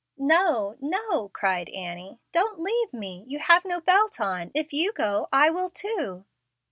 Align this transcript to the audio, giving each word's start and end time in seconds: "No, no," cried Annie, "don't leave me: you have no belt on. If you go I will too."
"No, 0.17 0.77
no," 0.79 1.29
cried 1.29 1.69
Annie, 1.69 2.19
"don't 2.31 2.59
leave 2.59 2.91
me: 2.91 3.23
you 3.27 3.37
have 3.37 3.63
no 3.63 3.79
belt 3.79 4.19
on. 4.19 4.49
If 4.55 4.73
you 4.73 4.91
go 4.93 5.27
I 5.31 5.51
will 5.51 5.69
too." 5.69 6.25